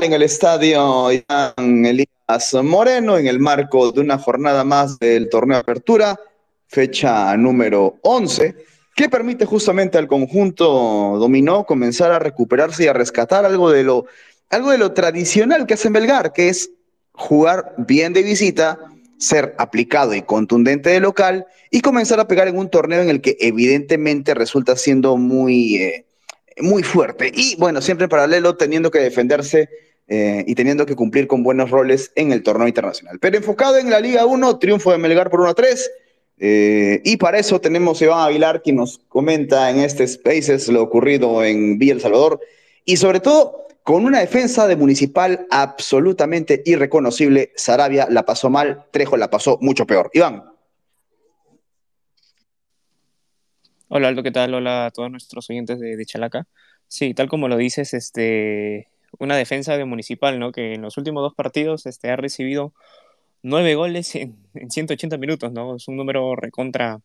en 0.00 0.12
el 0.12 0.22
estadio 0.22 1.08
Elías 1.10 2.54
Moreno 2.64 3.16
en 3.16 3.28
el 3.28 3.38
marco 3.38 3.92
de 3.92 4.00
una 4.00 4.18
jornada 4.18 4.64
más 4.64 4.98
del 4.98 5.28
torneo 5.28 5.58
apertura, 5.58 6.18
fecha 6.66 7.36
número 7.36 7.98
11, 8.02 8.56
que 8.96 9.08
permite 9.08 9.44
justamente 9.44 9.96
al 9.96 10.08
conjunto 10.08 10.66
dominó 11.18 11.64
comenzar 11.64 12.10
a 12.10 12.18
recuperarse 12.18 12.84
y 12.84 12.86
a 12.88 12.92
rescatar 12.92 13.44
algo 13.44 13.70
de 13.70 13.84
lo, 13.84 14.06
algo 14.50 14.72
de 14.72 14.78
lo 14.78 14.92
tradicional 14.92 15.64
que 15.64 15.74
hace 15.74 15.90
Belgar, 15.90 16.32
que 16.32 16.48
es 16.48 16.70
jugar 17.12 17.74
bien 17.78 18.12
de 18.12 18.24
visita, 18.24 18.80
ser 19.18 19.54
aplicado 19.58 20.12
y 20.14 20.22
contundente 20.22 20.90
de 20.90 20.98
local 20.98 21.46
y 21.70 21.82
comenzar 21.82 22.18
a 22.18 22.26
pegar 22.26 22.48
en 22.48 22.58
un 22.58 22.68
torneo 22.68 23.00
en 23.00 23.10
el 23.10 23.20
que 23.20 23.36
evidentemente 23.38 24.34
resulta 24.34 24.74
siendo 24.74 25.16
muy, 25.16 25.76
eh, 25.76 26.04
muy 26.58 26.82
fuerte. 26.82 27.30
Y 27.34 27.56
bueno, 27.56 27.80
siempre 27.80 28.04
en 28.04 28.10
paralelo 28.10 28.56
teniendo 28.56 28.90
que 28.90 28.98
defenderse 29.00 29.68
eh, 30.06 30.44
y 30.46 30.54
teniendo 30.54 30.86
que 30.86 30.96
cumplir 30.96 31.26
con 31.26 31.42
buenos 31.42 31.70
roles 31.70 32.12
en 32.14 32.32
el 32.32 32.42
torneo 32.42 32.68
internacional. 32.68 33.18
Pero 33.20 33.36
enfocado 33.36 33.78
en 33.78 33.90
la 33.90 34.00
Liga 34.00 34.26
1, 34.26 34.58
triunfo 34.58 34.92
de 34.92 34.98
Melgar 34.98 35.30
por 35.30 35.40
1 35.40 35.50
a 35.50 35.54
3. 35.54 35.90
Eh, 36.38 37.00
y 37.04 37.16
para 37.16 37.38
eso 37.38 37.60
tenemos 37.60 38.00
a 38.00 38.04
Iván 38.04 38.28
Aguilar, 38.28 38.62
quien 38.62 38.76
nos 38.76 38.98
comenta 39.08 39.70
en 39.70 39.78
este 39.78 40.06
Spaces 40.06 40.68
lo 40.68 40.82
ocurrido 40.82 41.44
en 41.44 41.78
Villa 41.78 41.94
El 41.94 42.00
Salvador. 42.00 42.40
Y 42.84 42.96
sobre 42.96 43.20
todo, 43.20 43.66
con 43.82 44.04
una 44.04 44.20
defensa 44.20 44.66
de 44.66 44.76
Municipal 44.76 45.46
absolutamente 45.50 46.62
irreconocible, 46.64 47.52
Sarabia 47.54 48.06
la 48.10 48.24
pasó 48.24 48.50
mal, 48.50 48.84
Trejo 48.90 49.16
la 49.16 49.30
pasó 49.30 49.58
mucho 49.60 49.86
peor. 49.86 50.10
Iván. 50.12 50.53
Hola 53.96 54.08
Aldo, 54.08 54.24
¿qué 54.24 54.32
tal? 54.32 54.52
Hola 54.54 54.86
a 54.86 54.90
todos 54.90 55.08
nuestros 55.08 55.48
oyentes 55.50 55.78
de, 55.78 56.04
Chalaca. 56.04 56.48
Sí, 56.88 57.14
tal 57.14 57.28
como 57.28 57.46
lo 57.46 57.56
dices, 57.56 57.94
este, 57.94 58.88
una 59.20 59.36
defensa 59.36 59.76
de 59.78 59.84
Municipal, 59.84 60.40
¿no? 60.40 60.50
Que 60.50 60.74
en 60.74 60.82
los 60.82 60.96
últimos 60.98 61.22
dos 61.22 61.32
partidos 61.34 61.86
este, 61.86 62.10
ha 62.10 62.16
recibido 62.16 62.74
nueve 63.42 63.76
goles 63.76 64.16
en, 64.16 64.36
en 64.54 64.70
180 64.72 65.16
minutos, 65.18 65.52
¿no? 65.52 65.76
Es 65.76 65.86
un 65.86 65.96
número 65.96 66.34
recontra 66.34 67.02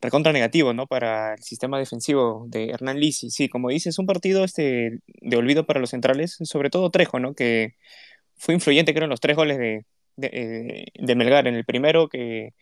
recontra 0.00 0.32
negativo, 0.32 0.72
¿no? 0.72 0.86
Para 0.86 1.34
el 1.34 1.42
sistema 1.42 1.78
defensivo 1.78 2.46
de 2.48 2.70
Hernán 2.70 2.98
Lisi. 2.98 3.30
Sí, 3.30 3.50
como 3.50 3.68
dices, 3.68 3.98
un 3.98 4.06
partido 4.06 4.44
este, 4.44 5.00
de 5.06 5.36
olvido 5.36 5.66
para 5.66 5.80
los 5.80 5.90
centrales, 5.90 6.38
sobre 6.44 6.70
todo 6.70 6.90
Trejo, 6.90 7.20
¿no? 7.20 7.34
Que 7.34 7.74
fue 8.36 8.54
influyente, 8.54 8.94
creo, 8.94 9.04
en 9.04 9.10
los 9.10 9.20
tres 9.20 9.36
goles 9.36 9.58
de, 9.58 9.84
de, 10.16 10.86
eh, 10.94 11.14
Melgar. 11.16 11.46
En 11.46 11.56
el 11.56 11.64
primero, 11.66 12.08
que 12.08 12.54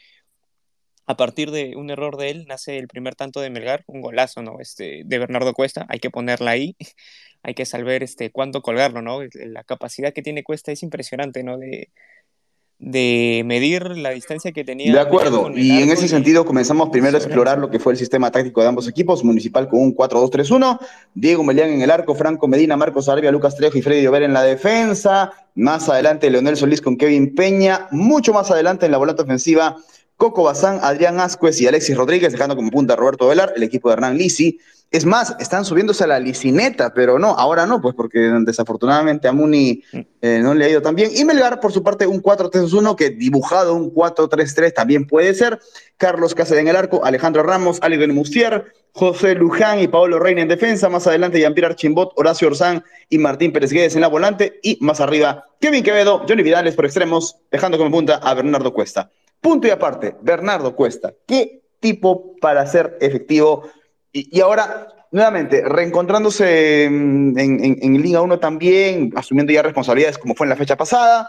a 1.06 1.17
partir 1.17 1.50
de 1.50 1.75
un 1.77 1.91
error 1.91 2.17
de 2.17 2.31
él, 2.31 2.45
nace 2.47 2.78
el 2.78 2.89
primer 2.89 3.14
tanto 3.14 3.41
de 3.41 3.50
Melgar, 3.50 3.84
un 3.86 4.00
golazo, 4.00 4.42
¿no? 4.42 4.61
Este, 4.61 5.03
de 5.05 5.19
Bernardo 5.19 5.53
Cuesta, 5.53 5.86
hay 5.89 5.98
que 5.98 6.11
ponerla 6.11 6.53
ahí, 6.53 6.77
hay 7.42 7.55
que 7.55 7.67
saber 7.67 8.03
este, 8.03 8.31
cuánto 8.31 8.62
colgarlo, 8.62 9.03
¿no? 9.03 9.20
La 9.34 9.64
capacidad 9.64 10.12
que 10.12 10.23
tiene 10.23 10.45
Cuesta 10.45 10.73
es 10.73 10.83
impresionante, 10.83 11.42
¿no? 11.42 11.58
De, 11.58 11.91
de 12.83 13.42
medir 13.47 13.97
la 13.97 14.11
distancia 14.11 14.50
que 14.50 14.64
tenía. 14.64 14.92
De 14.92 14.98
acuerdo, 14.98 15.50
y 15.55 15.70
en 15.83 15.91
ese 15.91 16.08
sentido 16.08 16.45
comenzamos 16.45 16.91
primero 16.91 17.17
a 17.17 17.20
explorar 17.20 17.58
lo 17.58 17.70
que 17.70 17.78
fue 17.78 17.92
el 17.92 17.98
sistema 17.98 18.33
táctico 18.33 18.61
de 18.61 18.69
ambos 18.69 18.89
equipos, 18.89 19.23
Municipal 19.23 19.69
con 19.69 19.80
un 19.80 19.95
4-2-3-1, 19.95 20.80
Diego 21.14 21.45
Melián 21.45 21.70
en 21.70 21.83
el 21.83 21.92
arco, 21.92 22.17
Franco 22.17 22.48
Medina, 22.48 22.77
Marcos 22.77 23.08
Arabia, 23.08 23.30
Lucas 23.30 23.55
Trejo 23.55 23.78
y 23.78 23.83
Freddy 23.83 24.03
Llover 24.03 24.25
en 24.25 24.33
la 24.33 24.42
defensa, 24.42 25.33
más 25.55 25.89
adelante 25.89 26.28
Leonel 26.28 26.56
Solís 26.56 26.80
con 26.80 26.97
Kevin 26.97 27.36
Peña, 27.36 27.86
mucho 27.92 28.33
más 28.33 28.50
adelante 28.50 28.86
en 28.86 28.92
la 28.92 28.98
volante 28.98 29.23
ofensiva, 29.23 29.77
Coco 30.22 30.44
Bazán, 30.44 30.78
Adrián 30.82 31.18
Ascuez 31.18 31.60
y 31.60 31.66
Alexis 31.66 31.96
Rodríguez, 31.96 32.30
dejando 32.30 32.54
como 32.54 32.70
punta 32.70 32.92
a 32.92 32.96
Roberto 32.96 33.26
Velar, 33.26 33.54
el 33.56 33.64
equipo 33.64 33.88
de 33.88 33.94
Hernán 33.94 34.16
Lisi, 34.16 34.56
es 34.92 35.04
más, 35.04 35.34
están 35.40 35.64
subiéndose 35.64 36.04
a 36.04 36.06
la 36.06 36.20
licineta, 36.20 36.94
pero 36.94 37.18
no, 37.18 37.30
ahora 37.30 37.66
no, 37.66 37.80
pues 37.80 37.96
porque 37.96 38.20
desafortunadamente 38.44 39.26
a 39.26 39.32
Muni 39.32 39.82
eh, 40.20 40.38
no 40.40 40.54
le 40.54 40.64
ha 40.64 40.68
ido 40.68 40.80
tan 40.80 40.94
bien. 40.94 41.10
Y 41.12 41.24
Melgar, 41.24 41.58
por 41.58 41.72
su 41.72 41.82
parte, 41.82 42.06
un 42.06 42.22
4-3-1 42.22 42.94
que 42.94 43.10
dibujado 43.10 43.74
un 43.74 43.92
4-3-3 43.92 44.72
también 44.72 45.08
puede 45.08 45.34
ser. 45.34 45.58
Carlos 45.96 46.36
Cáceres 46.36 46.62
en 46.62 46.68
el 46.68 46.77
arco, 46.77 47.05
Alejandro 47.05 47.42
Ramos, 47.42 47.78
Ali 47.82 48.06
Mustier, 48.06 48.66
José 48.92 49.34
Luján 49.34 49.80
y 49.80 49.88
Paolo 49.88 50.20
Reina 50.20 50.42
en 50.42 50.48
defensa. 50.48 50.88
Más 50.88 51.05
adelante, 51.08 51.40
Jean-Pierre 51.40 51.72
Archimbot, 51.72 52.12
Horacio 52.14 52.46
Orzán 52.46 52.84
y 53.08 53.18
Martín 53.18 53.52
Pérez 53.52 53.72
Guedes 53.72 53.96
en 53.96 54.02
la 54.02 54.08
volante. 54.08 54.61
Y 54.62 54.78
más 54.82 55.00
arriba, 55.00 55.46
Kevin 55.61 55.82
Quevedo, 55.82 56.24
Johnny 56.28 56.44
Vidales 56.44 56.77
por 56.77 56.84
extremos, 56.84 57.38
dejando 57.50 57.77
como 57.77 57.90
punta 57.90 58.16
a 58.16 58.34
Bernardo 58.34 58.72
Cuesta. 58.72 59.11
Punto 59.42 59.67
y 59.67 59.70
aparte, 59.70 60.14
Bernardo 60.23 60.77
Cuesta. 60.77 61.13
¿Qué 61.27 61.64
tipo 61.80 62.36
para 62.41 62.64
ser 62.64 62.97
efectivo? 63.01 63.64
Y, 64.13 64.41
ahora, 64.41 64.86
nuevamente, 65.11 65.63
reencontrándose 65.63 66.85
en, 66.85 68.03
Liga 68.03 68.23
1 68.23 68.39
también, 68.39 69.13
asumiendo 69.17 69.53
ya 69.53 69.63
responsabilidades 69.63 70.17
como 70.17 70.36
fue 70.36 70.47
en 70.47 70.51
la 70.51 70.57
fecha 70.57 70.77
pasada, 70.77 71.29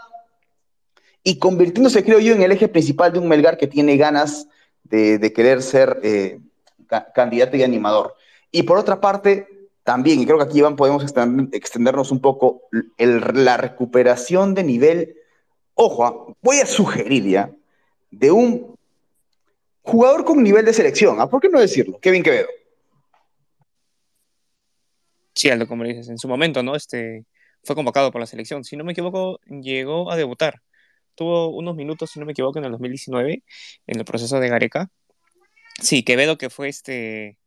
y 1.24 1.40
convirtiéndose, 1.40 2.04
creo 2.04 2.20
yo, 2.20 2.34
en 2.34 2.42
el 2.42 2.52
eje 2.52 2.68
principal 2.68 3.12
de 3.12 3.18
un 3.18 3.26
Melgar 3.26 3.56
que 3.56 3.66
tiene 3.66 3.96
ganas 3.96 4.46
de, 4.84 5.32
querer 5.32 5.60
ser 5.60 5.98
eh, 6.04 6.38
candidato 7.14 7.56
y 7.56 7.64
animador. 7.64 8.14
Y 8.52 8.62
por 8.62 8.78
otra 8.78 9.00
parte, 9.00 9.48
también, 9.82 10.20
y 10.20 10.26
creo 10.26 10.38
que 10.38 10.44
aquí 10.44 10.58
Iván 10.58 10.76
podemos 10.76 11.04
extendernos 11.52 12.12
un 12.12 12.20
poco, 12.20 12.62
la 12.96 13.56
recuperación 13.56 14.54
de 14.54 14.62
nivel, 14.62 15.16
ojo, 15.74 16.04
ah, 16.04 16.34
voy 16.42 16.60
a 16.60 16.66
sugerir 16.66 17.24
ya, 17.24 17.50
de 18.18 18.30
un 18.30 18.76
jugador 19.82 20.24
con 20.24 20.42
nivel 20.42 20.64
de 20.64 20.72
selección, 20.72 21.20
¿ah? 21.20 21.28
¿por 21.28 21.40
qué 21.40 21.48
no 21.48 21.60
decirlo? 21.60 21.98
Kevin 22.00 22.22
Quevedo. 22.22 22.48
Sí, 25.34 25.50
Aldo, 25.50 25.66
como 25.66 25.84
dices, 25.84 26.08
en 26.08 26.18
su 26.18 26.28
momento, 26.28 26.62
¿no? 26.62 26.76
Este, 26.76 27.24
fue 27.64 27.74
convocado 27.74 28.12
por 28.12 28.20
la 28.20 28.26
selección. 28.26 28.64
Si 28.64 28.76
no 28.76 28.84
me 28.84 28.92
equivoco, 28.92 29.40
llegó 29.46 30.10
a 30.10 30.16
debutar. 30.16 30.62
Tuvo 31.16 31.48
unos 31.48 31.76
minutos, 31.76 32.10
si 32.10 32.20
no 32.20 32.26
me 32.26 32.32
equivoco, 32.32 32.58
en 32.58 32.66
el 32.66 32.72
2019, 32.72 33.42
en 33.86 33.98
el 33.98 34.04
proceso 34.04 34.40
de 34.40 34.48
Gareca. 34.48 34.90
Sí, 35.80 36.04
Quevedo, 36.04 36.38
que 36.38 36.50
fue 36.50 36.68
este, 36.68 37.38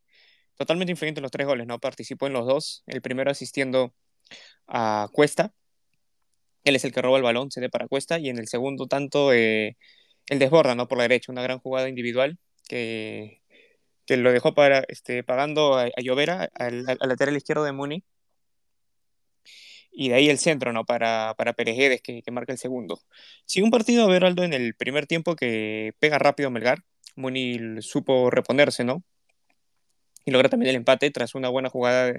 totalmente 0.56 0.92
influyente 0.92 1.20
en 1.20 1.22
los 1.22 1.32
tres 1.32 1.46
goles, 1.46 1.66
¿no? 1.66 1.78
Participó 1.78 2.26
en 2.26 2.34
los 2.34 2.46
dos. 2.46 2.84
El 2.86 3.00
primero 3.02 3.30
asistiendo 3.30 3.94
a 4.66 5.08
Cuesta. 5.12 5.52
Él 6.64 6.76
es 6.76 6.84
el 6.84 6.92
que 6.92 7.02
roba 7.02 7.16
el 7.16 7.22
balón, 7.22 7.50
cede 7.50 7.70
para 7.70 7.88
Cuesta. 7.88 8.18
Y 8.18 8.28
en 8.28 8.38
el 8.38 8.48
segundo, 8.48 8.86
tanto 8.86 9.32
eh, 9.32 9.76
el 10.28 10.38
desborda, 10.38 10.74
¿no? 10.74 10.88
Por 10.88 10.98
la 10.98 11.04
derecha, 11.04 11.32
una 11.32 11.42
gran 11.42 11.58
jugada 11.58 11.88
individual 11.88 12.38
que 12.68 13.38
que 14.08 14.16
lo 14.16 14.32
dejó 14.32 14.54
para, 14.54 14.84
este, 14.88 15.22
pagando 15.22 15.76
a, 15.76 15.90
Llovera, 15.98 16.48
al, 16.54 16.84
lateral 16.84 17.36
izquierdo 17.36 17.64
de 17.64 17.72
Muni. 17.72 18.04
Y 19.92 20.08
de 20.08 20.14
ahí 20.14 20.30
el 20.30 20.38
centro, 20.38 20.72
¿no? 20.72 20.84
Para, 20.86 21.34
para 21.36 21.52
Perejedes, 21.52 22.00
que, 22.00 22.22
que 22.22 22.30
marca 22.30 22.52
el 22.52 22.58
segundo. 22.58 23.00
Sí, 23.44 23.60
un 23.60 23.70
partido, 23.70 24.04
a 24.04 24.08
ver, 24.08 24.24
Aldo, 24.24 24.44
en 24.44 24.54
el 24.54 24.74
primer 24.74 25.06
tiempo 25.06 25.36
que 25.36 25.92
pega 25.98 26.18
rápido 26.18 26.50
Melgar. 26.50 26.84
Muni 27.16 27.82
supo 27.82 28.30
reponerse, 28.30 28.82
¿no? 28.82 29.02
Y 30.24 30.30
logra 30.30 30.48
también 30.48 30.70
el 30.70 30.76
empate 30.76 31.10
tras 31.10 31.34
una 31.34 31.50
buena 31.50 31.68
jugada 31.68 32.18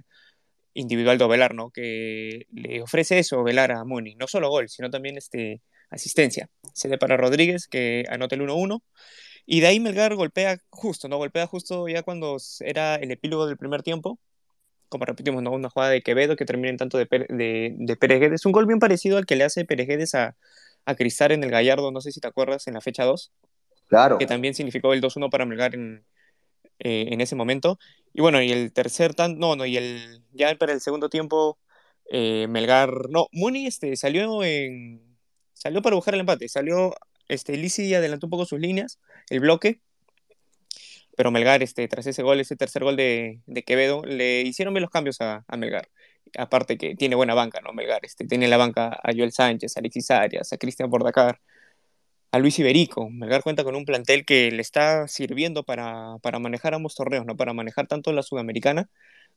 individual 0.75 1.17
de 1.17 1.23
Ovelar, 1.23 1.55
¿no? 1.55 1.71
Que 1.71 2.45
le 2.51 2.81
ofrece 2.83 3.17
eso 3.17 3.39
Ovelar 3.39 3.71
a 3.71 3.83
Muni. 3.83 4.13
No 4.15 4.27
solo 4.27 4.49
gol, 4.49 4.69
sino 4.69 4.91
también 4.91 5.17
este, 5.17 5.61
asistencia. 5.89 6.49
Se 6.73 6.87
da 6.87 6.97
para 6.97 7.17
Rodríguez, 7.17 7.67
que 7.67 8.05
anota 8.09 8.35
el 8.35 8.41
1-1. 8.41 8.81
Y 9.45 9.61
de 9.61 9.67
ahí 9.67 9.79
Melgar 9.79 10.15
golpea 10.15 10.59
justo, 10.69 11.07
¿no? 11.07 11.17
Golpea 11.17 11.47
justo 11.47 11.87
ya 11.87 12.03
cuando 12.03 12.37
era 12.59 12.95
el 12.95 13.11
epílogo 13.11 13.47
del 13.47 13.57
primer 13.57 13.83
tiempo. 13.83 14.19
Como 14.89 15.05
repetimos, 15.05 15.43
¿no? 15.43 15.51
Una 15.51 15.69
jugada 15.69 15.91
de 15.91 16.01
Quevedo 16.01 16.35
que 16.35 16.45
termina 16.45 16.69
en 16.69 16.77
tanto 16.77 16.97
de, 16.97 17.05
de, 17.05 17.75
de 17.77 17.95
Pereguedes. 17.95 18.45
Un 18.45 18.51
gol 18.51 18.65
bien 18.65 18.79
parecido 18.79 19.17
al 19.17 19.25
que 19.25 19.35
le 19.35 19.43
hace 19.43 19.65
Pereguedes 19.65 20.15
a, 20.15 20.35
a 20.85 20.95
Cristal 20.95 21.31
en 21.31 21.43
el 21.43 21.51
Gallardo, 21.51 21.91
no 21.91 22.01
sé 22.01 22.11
si 22.11 22.19
te 22.19 22.27
acuerdas, 22.27 22.67
en 22.67 22.73
la 22.75 22.81
fecha 22.81 23.03
2. 23.05 23.31
Claro. 23.87 24.17
Que 24.17 24.25
también 24.27 24.53
significó 24.53 24.93
el 24.93 25.01
2-1 25.01 25.29
para 25.29 25.45
Melgar 25.45 25.73
en, 25.75 26.05
eh, 26.79 27.07
en 27.11 27.21
ese 27.21 27.35
momento. 27.35 27.79
Y 28.13 28.21
bueno, 28.21 28.41
y 28.41 28.51
el 28.51 28.71
tercer 28.71 29.13
tan, 29.13 29.37
no, 29.37 29.55
no, 29.55 29.65
y 29.65 29.77
el 29.77 30.23
ya 30.31 30.53
para 30.55 30.73
el 30.73 30.81
segundo 30.81 31.09
tiempo, 31.09 31.57
eh, 32.11 32.47
Melgar, 32.49 33.09
no, 33.09 33.27
Muni 33.31 33.67
este, 33.67 33.95
salió 33.95 34.43
en, 34.43 35.08
salió 35.59 35.81
para 35.81 35.95
buscar 35.95 36.15
el 36.15 36.21
empate, 36.21 36.49
salió 36.49 36.95
este, 37.29 37.55
Lisi 37.55 37.93
adelantó 37.93 38.25
un 38.25 38.31
poco 38.31 38.45
sus 38.45 38.59
líneas, 38.59 38.99
el 39.29 39.39
bloque, 39.39 39.81
pero 41.15 41.31
Melgar, 41.31 41.61
este, 41.63 41.87
tras 41.87 42.07
ese 42.07 42.23
gol, 42.23 42.39
ese 42.39 42.55
tercer 42.55 42.83
gol 42.83 42.95
de, 42.95 43.41
Quevedo, 43.65 44.03
le 44.03 44.41
hicieron 44.41 44.73
bien 44.73 44.83
los 44.83 44.89
cambios 44.89 45.17
a, 45.21 45.43
Melgar. 45.57 45.89
Aparte 46.37 46.77
que 46.77 46.95
tiene 46.95 47.15
buena 47.15 47.33
banca, 47.33 47.59
¿no? 47.61 47.73
Melgar, 47.73 47.99
este, 48.03 48.25
tiene 48.25 48.47
la 48.47 48.57
banca 48.57 48.99
a 49.03 49.11
Joel 49.13 49.31
Sánchez, 49.31 49.75
a 49.75 49.79
Alexis 49.81 50.11
Arias, 50.11 50.53
a 50.53 50.57
Cristian 50.57 50.89
Bordacar, 50.89 51.41
a 52.31 52.39
Luis 52.39 52.57
Iberico. 52.59 53.09
Melgar 53.09 53.43
cuenta 53.43 53.63
con 53.63 53.75
un 53.75 53.85
plantel 53.85 54.25
que 54.25 54.49
le 54.51 54.61
está 54.61 55.07
sirviendo 55.07 55.63
para, 55.63 56.17
para 56.21 56.39
manejar 56.39 56.73
ambos 56.73 56.95
torneos, 56.95 57.25
¿no? 57.25 57.35
Para 57.35 57.53
manejar 57.53 57.87
tanto 57.87 58.13
la 58.13 58.23
Sudamericana 58.23 58.89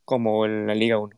como 0.05 0.47
la 0.47 0.75
Liga 0.75 0.99
1. 0.99 1.17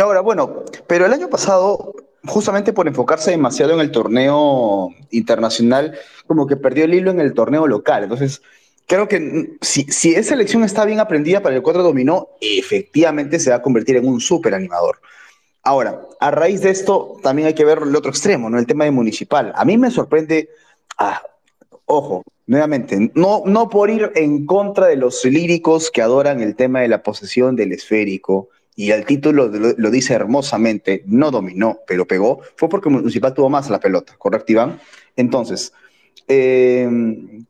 Ahora, 0.00 0.22
bueno, 0.22 0.64
pero 0.88 1.06
el 1.06 1.12
año 1.12 1.28
pasado 1.28 1.94
justamente 2.26 2.72
por 2.72 2.88
enfocarse 2.88 3.30
demasiado 3.30 3.74
en 3.74 3.80
el 3.80 3.90
torneo 3.90 4.90
internacional, 5.10 5.98
como 6.26 6.46
que 6.46 6.56
perdió 6.56 6.84
el 6.84 6.94
hilo 6.94 7.10
en 7.10 7.20
el 7.20 7.34
torneo 7.34 7.66
local. 7.66 8.04
Entonces, 8.04 8.42
creo 8.86 9.08
que 9.08 9.56
si, 9.60 9.84
si 9.84 10.14
esa 10.14 10.34
elección 10.34 10.64
está 10.64 10.84
bien 10.84 11.00
aprendida 11.00 11.42
para 11.42 11.56
el 11.56 11.62
cuadro 11.62 11.82
dominó, 11.82 12.28
efectivamente 12.40 13.38
se 13.38 13.50
va 13.50 13.56
a 13.56 13.62
convertir 13.62 13.96
en 13.96 14.06
un 14.06 14.20
súper 14.20 14.54
animador. 14.54 15.00
Ahora, 15.62 16.02
a 16.20 16.30
raíz 16.30 16.60
de 16.60 16.70
esto, 16.70 17.16
también 17.22 17.48
hay 17.48 17.54
que 17.54 17.64
ver 17.64 17.78
el 17.82 17.96
otro 17.96 18.10
extremo, 18.10 18.50
¿no? 18.50 18.58
El 18.58 18.66
tema 18.66 18.84
de 18.84 18.90
municipal. 18.90 19.52
A 19.56 19.64
mí 19.64 19.78
me 19.78 19.90
sorprende, 19.90 20.50
ah, 20.98 21.22
ojo, 21.86 22.22
nuevamente, 22.46 23.10
no, 23.14 23.42
no 23.46 23.70
por 23.70 23.88
ir 23.88 24.12
en 24.14 24.44
contra 24.44 24.86
de 24.86 24.96
los 24.96 25.24
líricos 25.24 25.90
que 25.90 26.02
adoran 26.02 26.42
el 26.42 26.54
tema 26.54 26.80
de 26.80 26.88
la 26.88 27.02
posesión 27.02 27.56
del 27.56 27.72
esférico, 27.72 28.50
y 28.76 28.90
el 28.90 29.04
título 29.04 29.48
lo, 29.48 29.90
dice 29.90 30.14
hermosamente, 30.14 31.02
no 31.06 31.30
dominó, 31.30 31.78
pero 31.86 32.06
pegó, 32.06 32.40
fue 32.56 32.68
porque 32.68 32.90
Municipal 32.90 33.32
tuvo 33.32 33.48
más 33.48 33.70
la 33.70 33.78
pelota, 33.80 34.16
¿correcto, 34.18 34.52
Iván? 34.52 34.80
Entonces, 35.16 35.72
eh, 36.26 36.88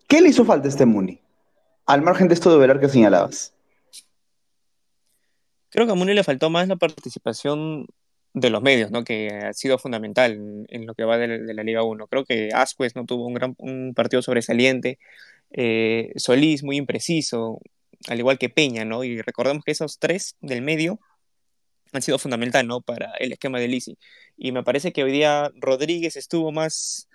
¿qué 0.07 0.21
le 0.21 0.29
hizo 0.29 0.45
falta 0.45 0.69
a 0.69 0.71
este 0.71 0.85
Muni? 0.85 1.21
Al 1.87 2.03
margen 2.03 2.29
de 2.29 2.35
esto 2.35 2.51
de 2.51 2.59
Velar 2.59 2.81
que 2.81 2.89
señalabas. 2.89 3.55
Creo 5.71 5.87
que 5.87 5.93
a 5.93 5.97
Muni 5.97 6.15
le 6.15 6.25
faltó 6.25 6.51
más 6.51 6.69
la 6.69 6.77
participación 6.77 7.87
de 8.35 8.51
los 8.51 8.63
medios, 8.63 8.91
¿no? 8.91 9.05
que 9.05 9.29
ha 9.29 9.53
sido 9.55 9.79
fundamental 9.79 10.67
en, 10.69 10.87
lo 10.87 10.95
que 10.95 11.05
va 11.05 11.17
de, 11.19 11.55
la 11.55 11.63
Liga 11.63 11.83
1. 11.83 12.07
Creo 12.09 12.25
que 12.25 12.51
Asquez 12.53 12.95
no 12.97 13.07
tuvo 13.07 13.27
un, 13.27 13.35
gran, 13.35 13.57
partido 13.95 14.21
sobresaliente, 14.23 14.99
eh, 15.53 16.13
Solís 16.17 16.63
muy 16.65 16.77
impreciso, 16.77 17.61
al 18.09 18.19
igual 18.19 18.39
que 18.39 18.51
Peña, 18.51 18.85
¿no? 18.85 19.05
Y 19.05 19.23
recordemos 19.23 19.65
que 19.65 19.73
esos 19.73 19.99
tres 19.99 20.37
del 20.41 20.63
medio 20.63 21.01
han 21.95 22.03
sido 22.03 22.19
fundamental, 22.19 22.67
¿no? 22.67 22.81
Para 22.81 23.13
el 23.19 23.33
esquema 23.33 23.59
de 23.61 23.69
Lisi. 23.69 23.99
Y 24.37 24.53
me 24.53 24.63
parece 24.63 24.93
que 24.93 25.05
hoy 25.05 25.13
día 25.13 25.51
Rodríguez 25.57 26.17
estuvo 26.17 26.53
más, 26.53 27.09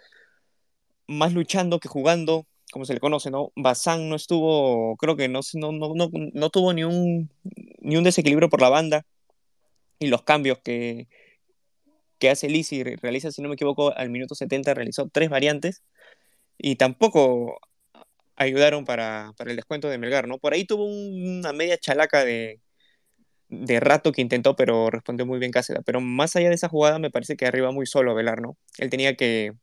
más 1.08 1.34
luchando 1.34 1.80
que 1.80 1.90
jugando, 1.90 2.48
como 2.72 2.86
se 2.86 2.94
le 2.94 3.00
conoce, 3.00 3.32
¿no? 3.32 3.52
Bazán 3.56 4.10
no 4.10 4.16
estuvo, 4.16 4.96
creo 4.98 5.16
que 5.16 5.28
no, 5.28 5.42
no, 5.56 5.72
no, 5.72 6.10
no 6.34 6.50
tuvo 6.50 6.74
ni 6.74 6.84
un, 6.84 7.30
ni 7.80 7.98
un 7.98 8.04
desequilibrio 8.04 8.50
por 8.50 8.62
la 8.62 8.70
banda 8.70 9.06
y 10.00 10.08
los 10.08 10.24
cambios 10.24 10.60
que, 10.60 11.08
que 12.20 12.30
hace 12.30 12.50
Lisi 12.50 12.84
realiza, 12.84 13.32
si 13.32 13.42
no 13.42 13.50
me 13.50 13.56
equivoco, 13.56 13.96
al 13.96 14.10
minuto 14.10 14.36
70 14.36 14.74
realizó 14.74 15.10
tres 15.10 15.30
variantes 15.30 15.84
y 16.58 16.76
tampoco 16.76 17.60
ayudaron 18.36 18.86
para, 18.86 19.34
el 19.40 19.56
descuento 19.56 19.90
de 19.90 19.98
Melgar, 19.98 20.28
¿no? 20.28 20.38
Por 20.40 20.54
ahí 20.54 20.66
tuvo 20.66 20.86
una 20.86 21.54
media 21.54 21.78
chalaca 21.78 22.26
de, 22.26 22.62
de 23.50 23.80
rato 23.80 24.12
que 24.12 24.22
intentó, 24.22 24.56
pero 24.56 24.90
respondió 24.90 25.26
muy 25.26 25.40
bien 25.40 25.52
Cáceres. 25.52 25.84
Pero 25.86 26.02
más 26.02 26.36
allá 26.36 26.50
de 26.50 26.56
esa 26.56 26.70
jugada, 26.70 27.00
me 27.00 27.12
parece 27.12 27.36
que 27.36 27.46
arriba 27.46 27.72
muy 27.72 27.86
solo 27.86 28.16
Velar, 28.16 28.42
¿no? 28.42 28.58
Él 28.78 28.90
tenía 28.90 29.16
que, 29.16 29.54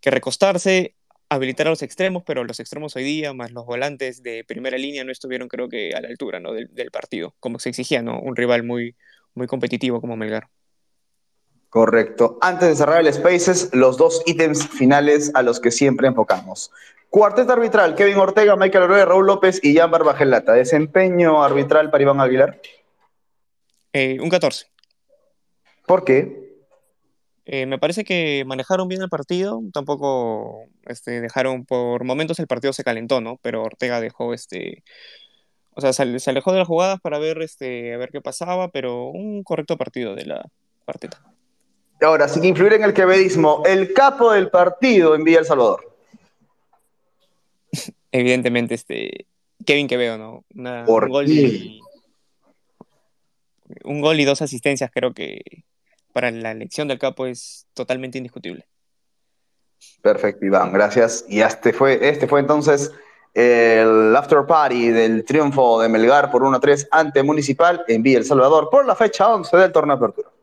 que 0.00 0.10
recostarse, 0.10 0.94
habilitar 1.30 1.66
a 1.66 1.70
los 1.70 1.82
extremos, 1.82 2.22
pero 2.26 2.44
los 2.44 2.60
extremos 2.60 2.96
hoy 2.96 3.04
día, 3.04 3.32
más 3.32 3.52
los 3.52 3.64
volantes 3.64 4.22
de 4.22 4.44
primera 4.44 4.76
línea, 4.76 5.04
no 5.04 5.12
estuvieron, 5.12 5.48
creo 5.48 5.68
que, 5.68 5.92
a 5.94 6.00
la 6.00 6.08
altura 6.08 6.40
¿no? 6.40 6.52
del, 6.52 6.90
partido, 6.90 7.34
como 7.40 7.58
se 7.58 7.70
exigía, 7.70 8.02
¿no? 8.02 8.20
Un 8.20 8.36
rival 8.36 8.64
muy, 8.64 8.96
muy 9.34 9.46
competitivo 9.46 10.00
como 10.00 10.16
Melgar. 10.16 10.48
Correcto. 11.70 12.36
Antes 12.40 12.68
de 12.68 12.76
cerrar 12.76 13.00
el 13.00 13.12
Spaces, 13.12 13.70
los 13.72 13.96
dos 13.96 14.22
ítems 14.26 14.66
finales 14.68 15.30
a 15.34 15.42
los 15.42 15.60
que 15.60 15.70
siempre 15.70 16.08
enfocamos. 16.08 16.72
Cuarteto 17.08 17.52
arbitral, 17.52 17.94
Kevin 17.94 18.18
Ortega, 18.18 18.56
Michael 18.56 18.82
Aurora, 18.82 19.04
Raúl 19.04 19.26
López 19.26 19.60
y 19.62 19.76
Jan 19.76 19.90
Barbagelata. 19.90 20.52
Desempeño 20.52 21.42
arbitral 21.42 21.90
para 21.90 22.02
Iván 22.02 22.20
Aguilar. 22.20 22.60
Eh, 23.92 24.18
un 24.20 24.28
14. 24.28 24.66
¿Por 25.86 26.04
qué? 26.04 26.40
Eh, 27.46 27.66
me 27.66 27.78
parece 27.78 28.04
que 28.04 28.44
manejaron 28.46 28.86
bien 28.86 29.02
el 29.02 29.08
partido, 29.08 29.60
tampoco 29.72 30.66
este, 30.86 31.20
dejaron, 31.20 31.64
por 31.64 32.04
momentos 32.04 32.38
el 32.38 32.46
partido 32.46 32.72
se 32.72 32.84
calentó, 32.84 33.20
¿no? 33.20 33.38
Pero 33.42 33.64
Ortega 33.64 34.00
dejó, 34.00 34.34
este, 34.34 34.84
o 35.70 35.80
sea, 35.80 35.92
se, 35.92 36.30
alejó 36.30 36.52
de 36.52 36.58
las 36.58 36.68
jugadas 36.68 37.00
para 37.00 37.18
ver, 37.18 37.42
este, 37.42 37.94
a 37.94 37.96
ver 37.96 38.10
qué 38.10 38.20
pasaba, 38.20 38.70
pero 38.70 39.06
un 39.06 39.42
correcto 39.42 39.76
partido 39.76 40.14
de 40.14 40.26
la 40.26 40.48
cuarteta. 40.84 41.29
Ahora, 42.02 42.28
sin 42.28 42.44
influir 42.44 42.74
en 42.74 42.84
el 42.84 42.94
quevedismo, 42.94 43.62
el 43.66 43.92
capo 43.92 44.32
del 44.32 44.48
partido 44.50 45.14
en 45.14 45.24
Villa 45.24 45.40
El 45.40 45.44
Salvador. 45.44 45.94
Evidentemente, 48.12 48.74
este, 48.74 49.26
Kevin 49.66 49.86
Quevedo, 49.86 50.18
¿no? 50.18 50.44
un, 50.54 51.08
gol 51.08 51.28
y, 51.28 51.80
un 53.84 54.00
gol 54.00 54.18
y 54.18 54.24
dos 54.24 54.42
asistencias 54.42 54.90
creo 54.92 55.12
que 55.12 55.42
para 56.12 56.30
la 56.30 56.50
elección 56.50 56.88
del 56.88 56.98
capo 56.98 57.26
es 57.26 57.66
totalmente 57.74 58.18
indiscutible. 58.18 58.66
Perfecto, 60.02 60.44
Iván, 60.44 60.72
gracias. 60.72 61.24
Y 61.28 61.40
este 61.40 61.72
fue, 61.72 62.08
este 62.08 62.26
fue 62.26 62.40
entonces 62.40 62.90
el 63.34 64.14
after 64.16 64.44
party 64.46 64.88
del 64.88 65.24
triunfo 65.24 65.80
de 65.80 65.88
Melgar 65.88 66.30
por 66.30 66.42
1-3 66.42 66.88
ante 66.90 67.22
Municipal 67.22 67.84
en 67.86 68.02
Villa 68.02 68.18
El 68.18 68.24
Salvador 68.24 68.68
por 68.70 68.84
la 68.84 68.96
fecha 68.96 69.32
11 69.32 69.56
del 69.56 69.72
torneo 69.72 69.96
de 69.96 70.04
apertura. 70.04 70.39